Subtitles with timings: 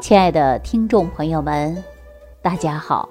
[0.00, 1.82] 亲爱的听众朋友们，
[2.40, 3.08] 大家好！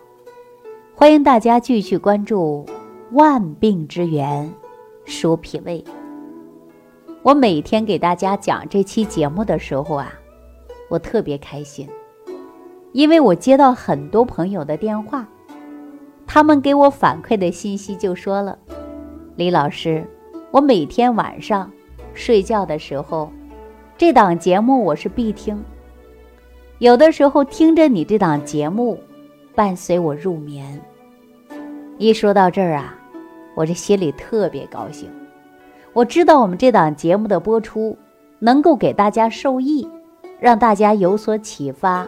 [0.96, 2.66] 欢迎大家继续关注
[3.12, 4.50] 《万病之源
[5.04, 5.84] 说脾胃》。
[7.24, 10.14] 我每天给大家讲这期节目的时候啊，
[10.90, 11.90] 我特别开心，
[12.94, 15.28] 因为我接到很多朋友的电话，
[16.26, 18.58] 他们给我反馈的信息就说了
[19.36, 20.08] ：“李老师，
[20.52, 21.70] 我每天晚上
[22.14, 23.30] 睡觉的时候，
[23.98, 25.62] 这档节目我是必听。”
[26.80, 29.00] 有的时候听着你这档节目，
[29.56, 30.80] 伴随我入眠。
[31.98, 32.96] 一说到这儿啊，
[33.56, 35.10] 我这心里特别高兴。
[35.92, 37.98] 我知道我们这档节目的播出
[38.38, 39.90] 能够给大家受益，
[40.40, 42.08] 让大家有所启发。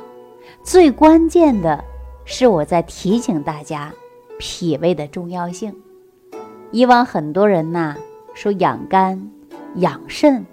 [0.61, 1.83] 最关键的
[2.23, 3.91] 是我在提醒大家
[4.37, 5.75] 脾胃的重要性。
[6.69, 7.95] 以往很多人呐
[8.35, 9.31] 说养肝、
[9.77, 10.45] 养肾，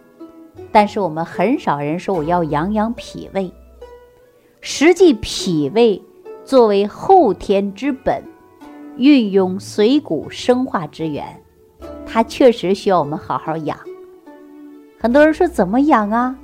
[0.72, 3.52] 但是我们很少人说我要养养脾胃。
[4.68, 6.02] 实际脾胃
[6.44, 8.20] 作为后天之本，
[8.96, 11.40] 运用水谷生化之源，
[12.04, 13.78] 它确实需要我们好好养。
[14.98, 16.36] 很多人说怎么养啊？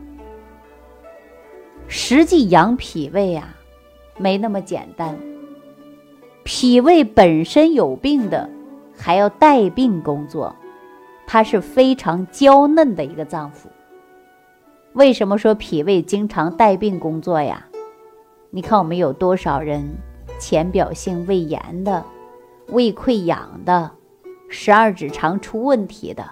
[1.88, 3.56] 实际养脾胃啊，
[4.16, 5.18] 没那么简单。
[6.44, 8.48] 脾胃本身有病的，
[8.96, 10.54] 还要带病工作，
[11.26, 13.66] 它是非常娇嫩的一个脏腑。
[14.92, 17.66] 为什么说脾胃经常带病工作呀？
[18.54, 19.82] 你看，我们有多少人
[20.38, 22.04] 浅表性胃炎的、
[22.68, 23.90] 胃溃疡的、
[24.46, 26.22] 十二指肠出问题的？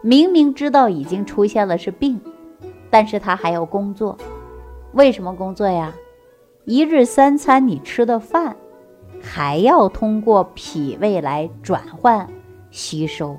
[0.00, 2.18] 明明知道已经出现了是病，
[2.88, 4.16] 但是他还要工作。
[4.92, 5.92] 为什么工作呀？
[6.64, 8.56] 一日三餐你吃的饭，
[9.20, 12.26] 还要通过脾胃来转换
[12.70, 13.36] 吸收。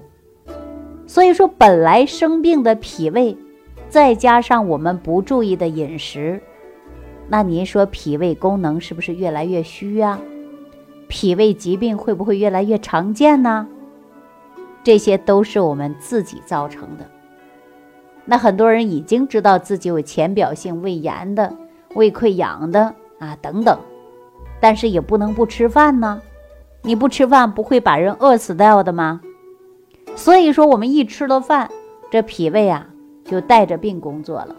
[1.07, 3.35] 所以说，本来生病的脾胃，
[3.89, 6.39] 再加上我们不注意的饮食。
[7.29, 10.19] 那您说脾胃功能是不是越来越虚呀？
[11.07, 13.67] 脾胃疾病会不会越来越常见呢？
[14.83, 17.05] 这些都是我们自己造成的。
[18.25, 21.55] 那很多人已经知道自己有浅表性胃炎的、
[21.95, 23.79] 胃溃疡的啊等等，
[24.59, 26.21] 但是也不能不吃饭呢。
[26.81, 29.21] 你不吃饭不会把人饿死掉的吗？
[30.15, 31.69] 所以说我们一吃了饭，
[32.09, 32.87] 这脾胃啊
[33.25, 34.55] 就带着病工作了，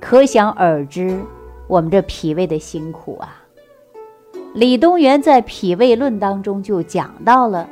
[0.00, 1.20] 可想而知。
[1.68, 3.42] 我们这脾胃的辛苦啊，
[4.54, 7.68] 李东垣在《脾胃论》当中就讲到了，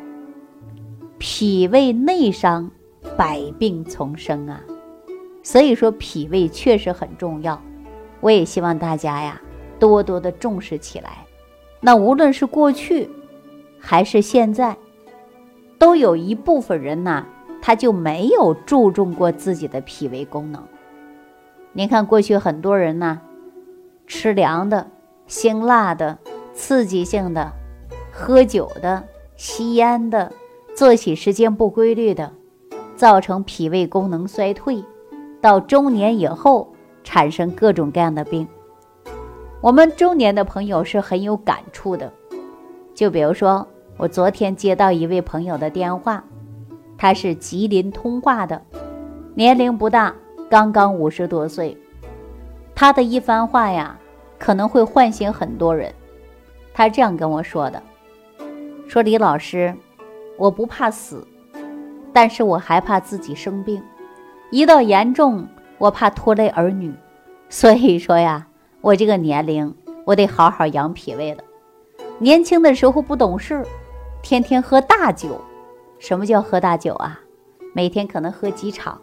[1.17, 2.69] 脾胃内伤，
[3.17, 4.61] 百病丛生啊。
[5.45, 7.63] 所以说脾胃确实很重要，
[8.21, 9.41] 我也希望大家呀
[9.79, 11.25] 多多的重视起来。
[11.81, 13.09] 那无论是过去
[13.79, 14.77] 还是现在，
[15.79, 17.25] 都有一部分人呢，
[17.63, 20.61] 他就没有注重过自己的脾胃功能。
[21.73, 23.21] 您看过去很多人呢。
[24.07, 24.87] 吃凉的、
[25.27, 26.19] 辛辣的、
[26.53, 27.53] 刺激性的，
[28.13, 29.03] 喝酒的、
[29.37, 30.33] 吸烟的，
[30.77, 32.33] 作息时间不规律的，
[32.97, 34.85] 造成脾胃功能衰退，
[35.41, 36.73] 到中年以后
[37.03, 38.47] 产生各种各样的病。
[39.61, 42.13] 我们中年的朋友是很有感触的，
[42.95, 43.67] 就比如说
[43.97, 46.23] 我昨天接到一位朋友的电话，
[46.99, 48.61] 他是吉林通化的，
[49.35, 50.15] 年龄不大，
[50.51, 51.77] 刚刚五十多岁。
[52.75, 53.99] 他的一番话呀，
[54.39, 55.95] 可能会唤醒很多人。
[56.75, 57.81] 他这样跟我说的
[58.89, 59.75] ：“说李老师，
[60.37, 61.27] 我不怕死，
[62.13, 63.81] 但是我害怕自己生病，
[64.51, 65.47] 一到严重，
[65.79, 66.93] 我怕拖累儿女。
[67.49, 68.49] 所以说呀，
[68.81, 69.73] 我这个年龄，
[70.05, 71.45] 我得好好养脾胃了。
[72.19, 73.65] 年轻的时候不懂事，
[74.21, 75.41] 天天喝大酒。
[76.01, 77.21] 什么叫喝大酒啊？
[77.73, 79.01] 每天可能喝几场，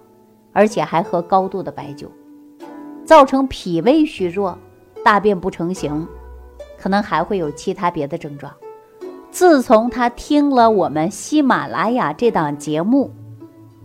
[0.52, 2.12] 而且还喝高度的白酒。”
[3.12, 4.58] 造成脾胃虚弱，
[5.04, 6.08] 大便不成形，
[6.80, 8.50] 可能还会有其他别的症状。
[9.30, 13.12] 自从他听了我们喜马拉雅这档节目，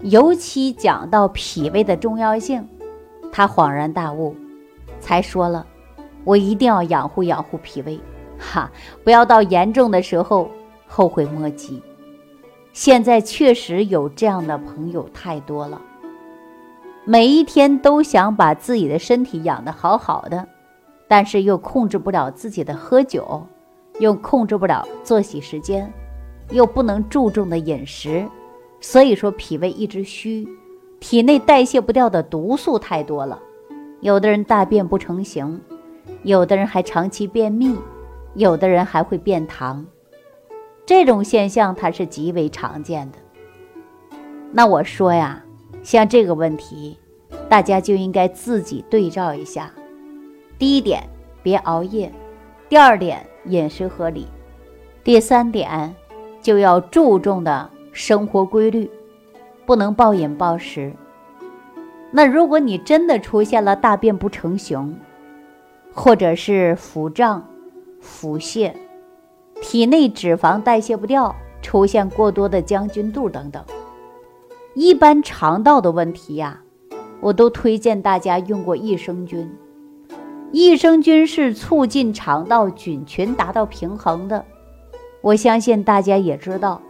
[0.03, 2.69] 尤其讲到脾胃的重要性，
[3.33, 4.37] 他恍然大悟，
[5.01, 5.67] 才说了
[6.23, 7.99] ：“我一定要养护养护脾胃，
[8.39, 8.71] 哈，
[9.03, 10.49] 不要到严重的时候
[10.87, 11.83] 后悔莫及。”
[12.73, 15.83] 现在确实有这样的朋友太多了。
[17.09, 20.45] 每一天都想把自己的身体养得好好的，
[21.07, 23.47] 但是又控制不了自己的喝酒，
[24.01, 25.89] 又控制不了作息时间，
[26.51, 28.27] 又不能注重的饮食，
[28.81, 30.49] 所以说脾胃一直虚，
[30.99, 33.41] 体内代谢不掉的毒素太多了。
[34.01, 35.61] 有的人大便不成形，
[36.25, 37.79] 有的人还长期便秘，
[38.35, 39.85] 有的人还会便溏，
[40.85, 43.19] 这种现象它是极为常见的。
[44.51, 45.45] 那我说呀。
[45.87, 46.99] 像这个问题，
[47.49, 49.71] 大家就应该自己对照一下。
[50.59, 51.01] 第一点，
[51.45, 52.11] 别熬夜；
[52.69, 54.25] 第二点，饮食合理；
[55.05, 55.95] 第三点，
[56.43, 58.91] 就要注重的生活规律，
[59.65, 60.93] 不能暴饮暴食。
[62.11, 64.99] 那如果你真的出现了大便不成形，
[65.95, 67.47] 或者是腹胀、
[68.01, 68.73] 腹泻，
[69.63, 73.65] 体内脂肪代谢不掉，出现过多的将军肚等等，
[74.77, 76.61] 一般肠道的问题呀。
[77.23, 79.51] 我都推荐大家用过益生菌。
[80.53, 84.45] 益生菌是促进肠道菌群达到平衡的。
[85.23, 86.83] 我相信大家也知道，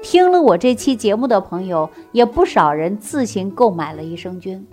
[0.00, 4.66] 听了我这期节目的朋友，也不少人自行购买了益生菌。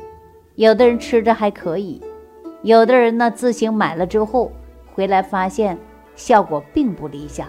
[0.56, 2.02] 有的人吃着还可以，
[2.62, 4.54] 有的人呢自行买了之后
[4.94, 5.78] 回来发现
[6.16, 7.46] 效果并不理想。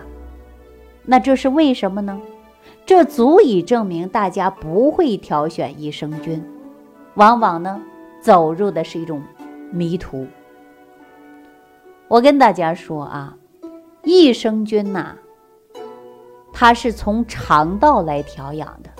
[1.04, 2.20] 那这是为什么呢？
[2.86, 6.44] 这足以证明大家不会挑选益生菌。
[7.14, 7.80] 往往呢，
[8.20, 9.22] 走入的是一种
[9.70, 10.26] 迷途。
[12.08, 13.36] 我跟大家说啊，
[14.02, 15.16] 益生菌呐，
[16.52, 18.90] 它是从肠道来调养的，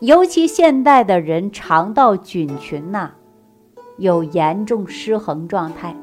[0.00, 3.10] 尤其现代的人肠道菌群呐，
[3.98, 5.94] 有严重失衡状态，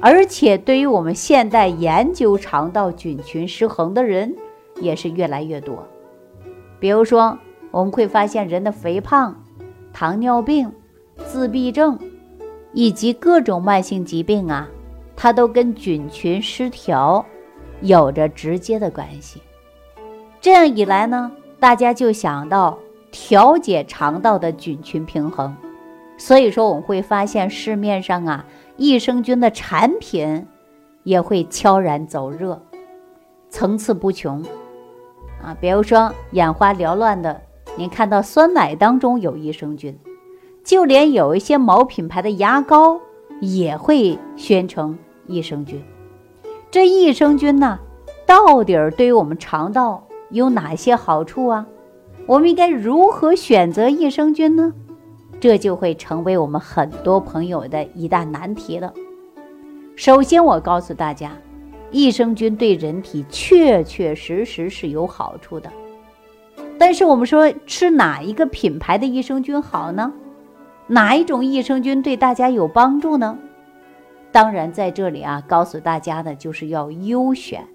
[0.00, 4.36] 而且对于我们现代研究肠道菌群失衡的人
[4.80, 5.86] 也是越来越多。
[6.78, 7.38] 比如说，
[7.70, 9.36] 我们会发现人的肥胖。
[9.92, 10.72] 糖尿病、
[11.16, 11.98] 自闭症
[12.72, 14.68] 以及各种慢性疾病啊，
[15.16, 17.26] 它都跟菌群失调
[17.80, 19.42] 有着直接的关系。
[20.40, 22.78] 这样一来呢，大家就想到
[23.10, 25.56] 调节肠道的菌群平衡。
[26.16, 28.46] 所以说，我们会发现市面上啊，
[28.76, 30.46] 益生菌的产品
[31.02, 32.62] 也会悄然走热，
[33.48, 34.40] 层次不穷
[35.42, 35.56] 啊。
[35.60, 37.40] 比如说眼花缭乱的。
[37.76, 39.96] 您看到酸奶当中有益生菌，
[40.64, 43.00] 就连有一些某品牌的牙膏
[43.40, 45.80] 也会宣称益生菌。
[46.68, 47.78] 这益生菌呢，
[48.26, 51.64] 到底对于我们肠道有哪些好处啊？
[52.26, 54.72] 我们应该如何选择益生菌呢？
[55.38, 58.92] 这就会成为我们很多朋友的一大难题了。
[59.94, 61.30] 首先，我告诉大家，
[61.90, 65.70] 益生菌对人体确确实实是有好处的。
[66.78, 70.12] 但是我们说吃哪一个品牌的益生菌好呢？
[70.86, 73.38] 哪一种益生菌对大家有帮助呢？
[74.32, 77.66] 当然，在这里啊，告诉大家的就是要优选，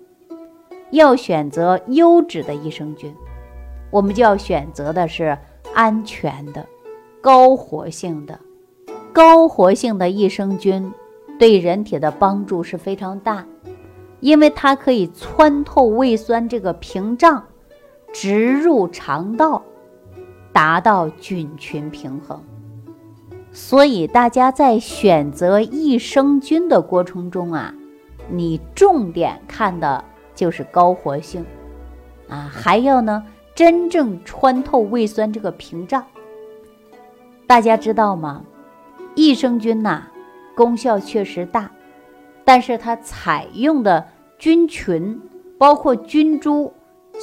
[0.92, 3.14] 要选择优质的益生菌。
[3.92, 5.38] 我们就要选择的是
[5.74, 6.66] 安全的、
[7.22, 8.40] 高活性的、
[9.14, 10.92] 高活性的益生菌，
[11.38, 13.46] 对人体的帮助是非常大，
[14.26, 17.44] 因为它可以穿透胃酸这个屏障。
[18.12, 19.62] 植入肠道，
[20.52, 22.42] 达到菌群平衡。
[23.52, 27.76] 所以大家在选择益生菌的过程中啊，
[28.32, 31.46] 你重点看的就是高活性
[32.28, 33.24] 啊，还要呢
[33.54, 36.04] 真正穿透胃酸这个屏障。
[37.46, 38.44] 大家知道吗？
[39.14, 40.04] 益生菌呐，
[40.56, 41.70] 功效确实大，
[42.44, 44.08] 但是它采用的
[44.38, 45.22] 菌群，
[45.58, 46.72] 包括菌株。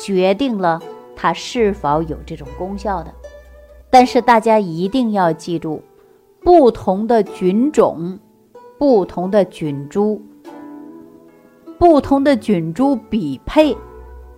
[0.02, 0.80] 决定了
[1.14, 3.12] 它是否有这种功效的，
[3.90, 5.82] 但是大家一定要记住，
[6.42, 8.18] 不同的菌种、
[8.78, 10.22] 不同的菌株、
[11.78, 13.76] 不同的菌株比配，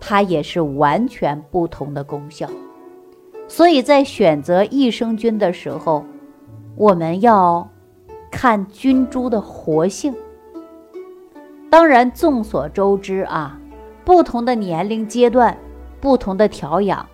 [0.01, 2.49] 它也是完全不同的功效。
[3.47, 6.05] 所以在选择益生菌的时候，
[6.75, 7.71] 我们要
[8.29, 10.13] 看菌株的活性。
[11.75, 13.59] 当然，众所周知啊。
[14.05, 15.59] 不同的年龄阶段，
[16.01, 17.05] 不同的调养，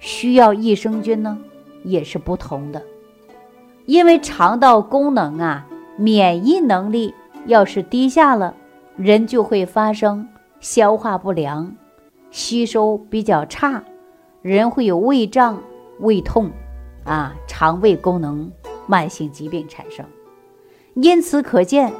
[0.00, 1.38] 需要益生菌呢，
[1.84, 2.82] 也是不同的。
[3.86, 5.64] 因为肠道功能啊，
[5.96, 7.14] 免疫能力
[7.46, 8.52] 要是低下了，
[8.96, 11.72] 人就会发生消化不良、
[12.32, 13.80] 吸收比较差，
[14.42, 15.62] 人会有胃胀、
[16.00, 16.50] 胃痛，
[17.04, 18.50] 啊，肠胃功能
[18.88, 20.04] 慢性疾病产生。
[20.94, 21.92] 因此可见。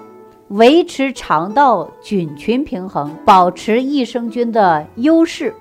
[0.50, 5.54] 维持肠道菌群平衡，保持益生菌的优势，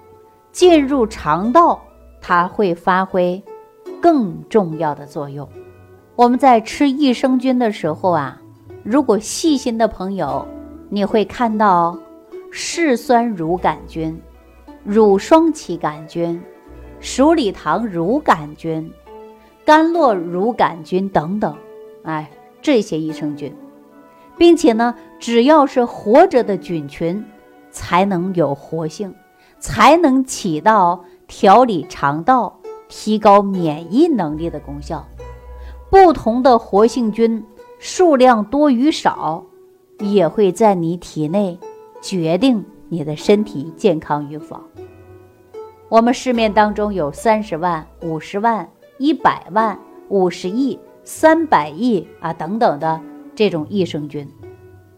[0.52, 1.80] 进入肠道，
[2.20, 3.40] 它会发挥
[4.02, 5.48] 更重要的作用。
[6.16, 8.42] 我们在吃益生菌的时候啊，
[8.82, 10.44] 如果细心的朋友，
[10.90, 11.96] 你会看到
[12.50, 14.20] 嗜酸乳杆菌、
[14.84, 16.42] 乳双歧杆菌、
[17.00, 18.92] 鼠李糖乳杆菌、
[19.64, 21.56] 甘洛乳杆菌等等，
[22.02, 22.28] 哎，
[22.60, 23.56] 这些益生菌。
[24.40, 27.24] 并且呢，只要是活着的菌群，
[27.70, 29.14] 才能有活性，
[29.60, 35.06] 才能起到调理肠道、提高免疫能力的功效。
[35.92, 37.44] 不同的活性菌
[37.80, 39.44] 数量多与少，
[40.00, 41.60] 也会在你体内
[42.02, 44.58] 决定你的身体健康与否。
[45.90, 48.70] 我们市面当中有三十万、五十万、
[49.00, 49.78] 一百万、
[50.08, 53.02] 五十亿、三百亿啊等等的
[53.40, 54.28] 这种益生菌，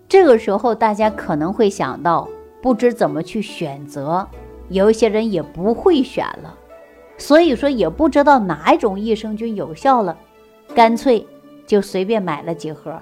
[0.09, 2.27] 这个时候大家可能会想到，
[2.59, 4.27] 不知怎么去选择，
[4.69, 6.57] 有一些人也不会选了，
[7.19, 10.17] 所以说也不知道哪一种益生菌有效了，
[10.73, 11.23] 干脆
[11.67, 12.99] 就随便买了几盒。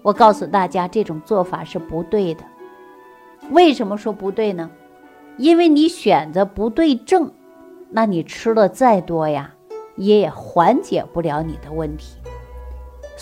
[0.00, 2.42] 我告诉大家，这种做法是不对的。
[3.50, 4.70] 为什么说不对呢？
[5.36, 7.30] 因为你选择不对症，
[7.90, 9.52] 那你吃的再多呀，
[9.96, 12.16] 也缓解不了你的问题。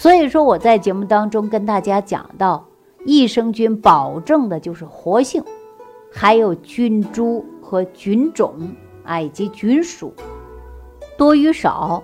[0.00, 2.66] 所以说我在节目当中跟大家讲到，
[3.04, 5.44] 益生菌保证的就是活性，
[6.10, 8.54] 还有菌株和菌种
[9.04, 10.14] 啊，以及菌属
[11.18, 12.02] 多与少，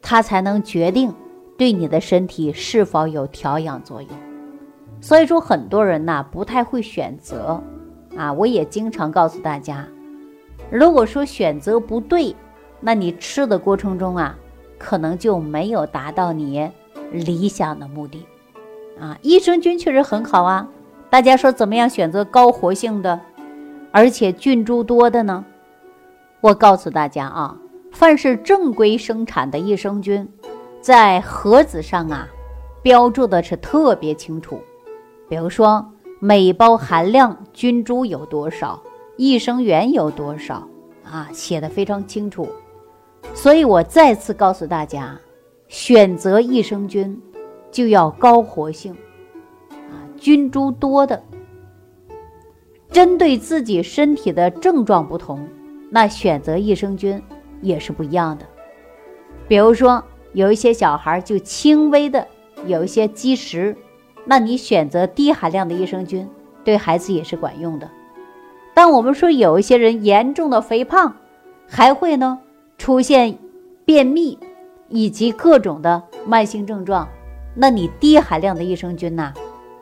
[0.00, 1.12] 它才能决定
[1.58, 4.10] 对你的身体是否有调养作用。
[5.02, 7.62] 所以说很多人呐不太会选择。
[8.16, 9.86] 啊，我也经常告诉大家，
[10.70, 12.34] 如果说选择不对，
[12.80, 14.34] 那你吃的过程中啊，
[14.78, 16.70] 可能就没有达到你
[17.14, 18.26] 理想的目的。
[19.00, 20.68] 啊，益生菌确实很好啊，
[21.08, 23.20] 大家说怎么样选择高活性的，
[23.90, 25.44] 而且菌株多的呢？
[26.40, 27.56] 我告诉大家啊，
[27.92, 30.28] 凡是正规生产的益生菌，
[30.80, 32.28] 在盒子上啊，
[32.82, 34.60] 标注的是特别清楚，
[35.28, 35.90] 比如说。
[36.20, 38.80] 每包含量菌株有多少，
[39.18, 40.66] 益生元有多少
[41.04, 41.28] 啊？
[41.34, 42.48] 写的非常清楚。
[43.34, 45.18] 所以我再次告诉大家，
[45.74, 47.20] 选择益生菌
[47.72, 48.96] 就要高活性，
[49.90, 51.20] 啊，菌株多的。
[52.92, 55.48] 针对自己身体的症状不同，
[55.90, 57.20] 那选择益生菌
[57.60, 58.46] 也是不一样的。
[59.48, 60.00] 比如说，
[60.32, 62.24] 有一些小孩就轻微的
[62.66, 63.76] 有一些积食。
[64.24, 66.28] 那你选择低含量的益生菌，
[66.62, 67.90] 对孩子也是管用的。
[68.74, 71.16] 但我们说有一些人严重的肥胖，
[71.66, 72.38] 还会呢
[72.78, 73.36] 出现
[73.84, 74.38] 便秘
[74.94, 77.08] 以及各种的慢性症状，
[77.56, 79.34] 那你低含量的益生菌呐，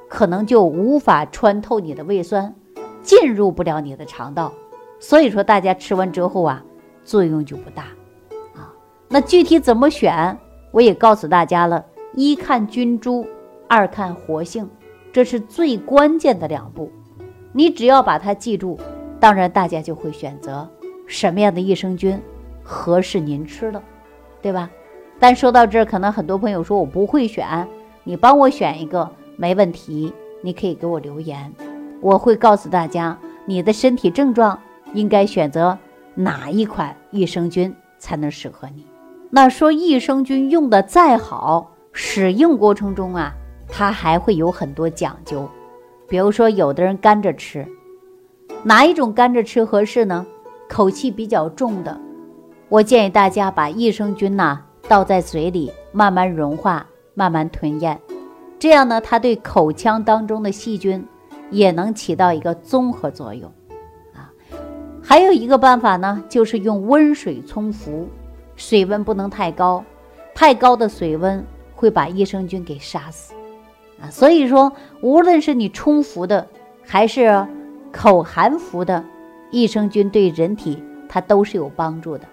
[0.09, 2.55] 可能就无法穿透你的胃酸，
[3.03, 4.51] 进入不了你的肠道。
[4.99, 6.65] 所以说大家吃完之后啊，
[7.05, 7.83] 作用就不大
[8.55, 8.73] 啊。
[9.07, 10.39] 那具体怎么选，
[10.71, 13.27] 我也告诉大家了，一看菌株。
[13.69, 14.69] 二看活性，
[15.13, 16.91] 这是最关键的两步。
[17.53, 18.79] 你只要把它记住，
[19.19, 20.69] 当然大家就会选择
[21.07, 22.21] 什么样的益生菌
[22.63, 23.83] 合适您吃了，
[24.43, 24.71] 对吧？
[25.23, 27.69] 但说到这儿，可能很多朋友说我不会选，
[28.03, 31.53] 你帮我选一个没问题，你可以给我留言，
[32.01, 34.59] 我会告诉大家你的身体症状
[34.95, 35.79] 应该选择
[36.17, 38.85] 哪一款益生菌才能适合你。
[39.31, 43.33] 那说益生菌用的再好，使用过程中啊。
[43.69, 45.49] 它还会有很多讲究，
[46.09, 47.65] 比如说，有的人干着吃，
[48.65, 50.27] 哪一种干着吃合适呢？
[50.69, 51.97] 口气比较重的，
[52.69, 54.61] 我建议大家把益生菌呐
[54.93, 57.99] 倒在嘴里，慢慢融化，慢慢吞咽，
[58.59, 61.03] 这样呢，它对口腔当中的细菌
[61.51, 63.51] 也能起到一个综合作用
[64.15, 64.29] 啊。
[65.03, 68.07] 还有一个办法呢，就是用温水冲服，
[68.55, 69.83] 水温不能太高，
[70.35, 71.43] 太高的水温
[71.75, 73.33] 会把益生菌给杀死。
[73.99, 74.71] 啊所以说，
[75.01, 76.47] 无论是你冲服的，
[76.85, 77.47] 还是
[77.91, 79.03] 口含服的
[79.51, 82.27] 益生菌，对人体它都是有帮助的。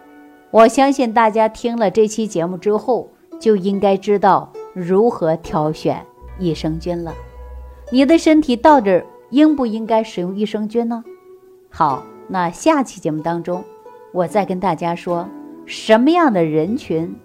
[0.51, 6.05] 我相信大家听了这期节目之后，就应该知道如何挑选
[6.37, 7.13] 益生菌了。
[7.91, 11.03] 你的身体到底应不应该使用益生菌呢？
[11.69, 13.63] 好，那下期节目当中，
[14.11, 15.27] 我再跟大家说，
[15.65, 17.15] 什么样的人群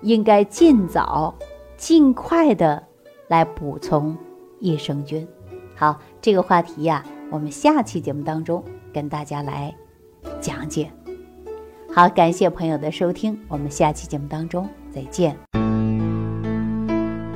[0.00, 1.34] 应该尽早、
[1.76, 2.82] 尽快的。
[3.28, 4.14] 来补充
[4.58, 5.26] 益生菌。
[5.74, 8.62] 好，这个话题呀，我们下期节目当中
[8.92, 9.74] 跟大家来
[10.38, 10.92] 讲解。
[11.94, 15.36] 好，感谢朋友的收听，我们下期节目当中再见。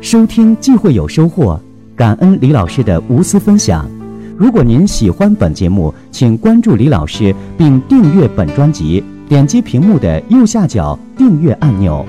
[0.00, 1.60] 收听既会有收获，
[1.94, 3.86] 感恩李老师的无私分享。
[4.34, 12.02] 如果您喜欢本节目，请关注李老师并订阅本专辑，点击屏幕的右下角订阅按钮。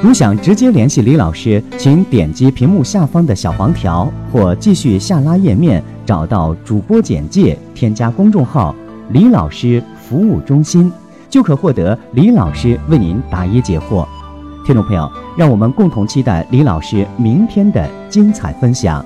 [0.00, 8.72] 如想直接联系李老师，请点击屏幕下方的小黄条，或继续下拉页面找到主播简介，添加公众号
[9.10, 10.92] “李老师服务中心”，
[11.28, 14.06] 就可获得李老师为您答疑解惑。
[14.66, 19.04] 听众朋友，让我们共同期待李老师明天的精彩分享。